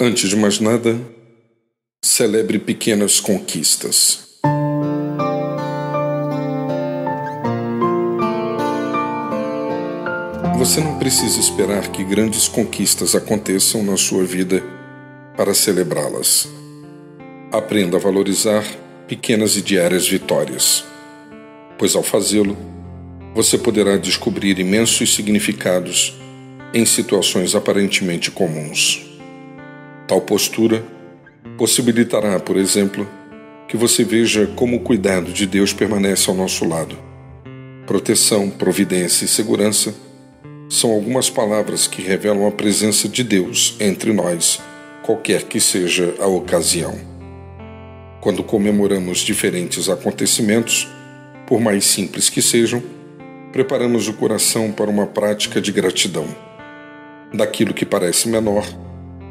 [0.00, 0.96] Antes de mais nada,
[2.04, 4.38] celebre pequenas conquistas.
[10.56, 14.62] Você não precisa esperar que grandes conquistas aconteçam na sua vida
[15.36, 16.48] para celebrá-las.
[17.50, 18.64] Aprenda a valorizar
[19.08, 20.84] pequenas e diárias vitórias,
[21.76, 22.56] pois ao fazê-lo,
[23.34, 26.16] você poderá descobrir imensos significados
[26.72, 29.07] em situações aparentemente comuns.
[30.08, 30.82] Tal postura
[31.58, 33.06] possibilitará, por exemplo,
[33.68, 36.96] que você veja como o cuidado de Deus permanece ao nosso lado.
[37.86, 39.94] Proteção, providência e segurança
[40.66, 44.58] são algumas palavras que revelam a presença de Deus entre nós,
[45.02, 46.98] qualquer que seja a ocasião.
[48.22, 50.88] Quando comemoramos diferentes acontecimentos,
[51.46, 52.82] por mais simples que sejam,
[53.52, 56.26] preparamos o coração para uma prática de gratidão.
[57.34, 58.64] Daquilo que parece menor,